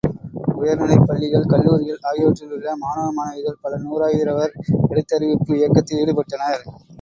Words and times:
உயர் 0.53 0.79
நிலைப்பள்ளிகள், 0.79 1.45
கல்லூரிகள் 1.45 1.99
ஆகியவற்றிலுள்ள 2.01 2.73
மாணவ 2.75 3.11
மாணவிகள் 3.11 3.61
பல 3.61 3.79
நூறாயிரவர் 3.83 4.57
எழுத்திதறிவிப்பு 4.89 5.53
இயக்கத்தில் 5.55 6.01
ஈடுபட்டனர். 6.03 6.61